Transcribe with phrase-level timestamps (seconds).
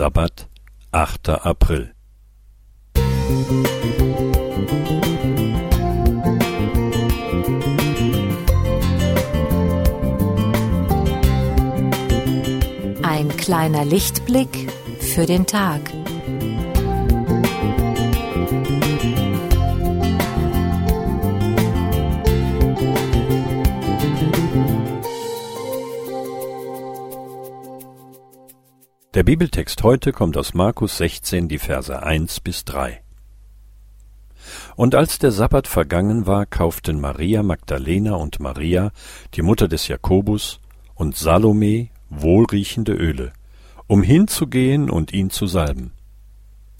[0.00, 0.48] Sabbat,
[0.92, 1.28] 8.
[1.28, 1.92] April.
[13.02, 15.82] Ein kleiner Lichtblick für den Tag.
[29.12, 33.02] Der Bibeltext heute kommt aus Markus 16, die Verse 1 bis 3.
[34.76, 38.92] Und als der Sabbat vergangen war, kauften Maria Magdalena und Maria,
[39.34, 40.60] die Mutter des Jakobus,
[40.94, 43.32] und Salome wohlriechende Öle,
[43.88, 45.92] um hinzugehen und ihn zu salben.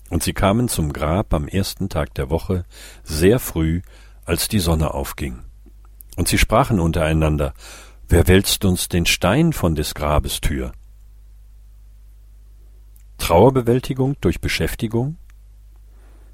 [0.09, 2.65] Und sie kamen zum Grab am ersten Tag der Woche,
[3.03, 3.83] sehr früh,
[4.25, 5.41] als die Sonne aufging.
[6.15, 7.55] Und sie sprachen untereinander,
[8.09, 10.71] Wer wälzt uns den Stein von des Grabes Tür?
[13.31, 15.17] Trauerbewältigung durch Beschäftigung?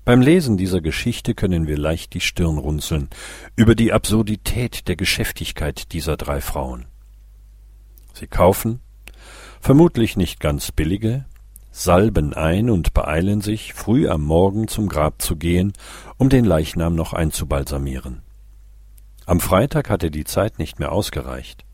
[0.06, 3.10] Beim Lesen dieser Geschichte können wir leicht die Stirn runzeln
[3.54, 6.86] über die Absurdität der Geschäftigkeit dieser drei Frauen.
[8.14, 8.80] Sie kaufen,
[9.60, 11.26] vermutlich nicht ganz billige,
[11.70, 15.74] salben ein und beeilen sich, früh am Morgen zum Grab zu gehen,
[16.16, 18.22] um den Leichnam noch einzubalsamieren.
[19.26, 21.66] Am Freitag hatte die Zeit nicht mehr ausgereicht.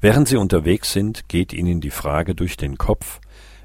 [0.00, 3.20] Während sie unterwegs sind, geht ihnen die Frage durch den Kopf,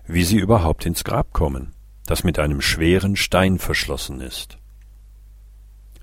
[0.08, 1.74] wie sie überhaupt ins Grab kommen,
[2.06, 4.58] das mit einem schweren Stein verschlossen ist.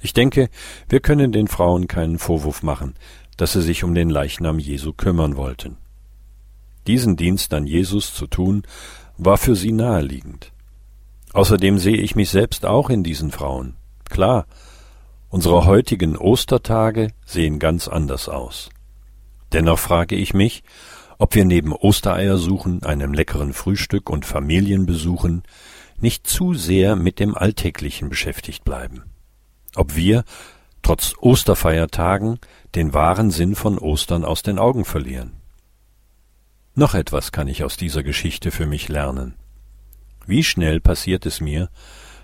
[0.00, 0.50] Ich denke,
[0.88, 2.94] wir können den Frauen keinen Vorwurf machen,
[3.36, 5.78] dass sie sich um den Leichnam Jesu kümmern wollten.
[6.86, 8.64] Diesen Dienst an Jesus zu tun,
[9.16, 10.52] war für sie naheliegend.
[11.32, 13.76] Außerdem sehe ich mich selbst auch in diesen Frauen.
[14.10, 14.46] Klar,
[15.30, 18.70] unsere heutigen Ostertage sehen ganz anders aus.
[19.52, 20.62] Dennoch frage ich mich,
[21.18, 25.42] ob wir neben Ostereiersuchen, einem leckeren Frühstück und Familienbesuchen
[26.00, 29.04] nicht zu sehr mit dem Alltäglichen beschäftigt bleiben.
[29.76, 30.24] Ob wir,
[30.82, 32.38] trotz Osterfeiertagen,
[32.74, 35.32] den wahren Sinn von Ostern aus den Augen verlieren.
[36.74, 39.34] Noch etwas kann ich aus dieser Geschichte für mich lernen.
[40.26, 41.68] Wie schnell passiert es mir,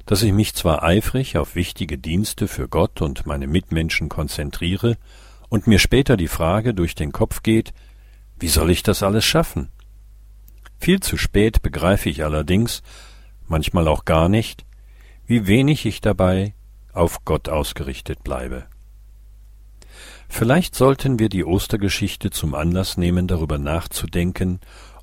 [0.06, 4.96] dass ich mich zwar eifrig auf wichtige Dienste für Gott und meine Mitmenschen konzentriere
[5.48, 7.72] und mir später die Frage durch den Kopf geht,
[8.40, 9.68] wie soll ich das alles schaffen?
[10.78, 12.82] Viel zu spät begreife ich allerdings,
[13.46, 14.64] manchmal auch gar nicht,
[15.26, 16.54] wie wenig ich dabei
[16.92, 18.66] auf Gott ausgerichtet bleibe.
[20.28, 24.60] Vielleicht sollten wir die Ostergeschichte zum Anlass nehmen, darüber nachzudenken,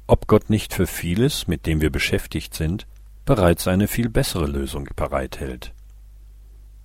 [0.08, 2.88] ob Gott nicht für vieles, mit dem wir beschäftigt sind,
[3.26, 5.74] bereits eine viel bessere Lösung bereithält.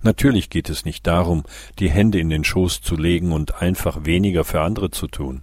[0.01, 1.43] Natürlich geht es nicht darum,
[1.79, 5.41] die Hände in den Schoß zu legen und einfach weniger für andere zu tun.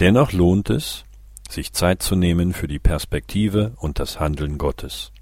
[0.00, 1.04] Dennoch lohnt es,
[1.50, 5.12] sich Zeit zu nehmen für die Perspektive und das Handeln Gottes.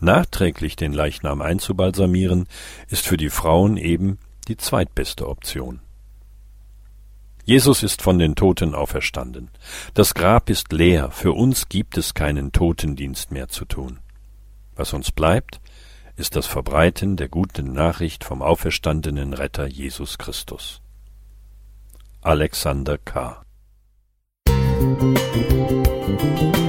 [0.00, 2.46] Nachträglich den Leichnam einzubalsamieren,
[2.88, 5.80] ist für die Frauen eben die zweitbeste Option.
[7.46, 9.50] Jesus ist von den Toten auferstanden.
[9.94, 13.98] Das Grab ist leer, für uns gibt es keinen Totendienst mehr zu tun.
[14.76, 15.60] Was uns bleibt,
[16.16, 20.82] ist das Verbreiten der guten Nachricht vom auferstandenen Retter Jesus Christus.
[22.20, 23.43] Alexander K.
[24.96, 26.63] Thank you.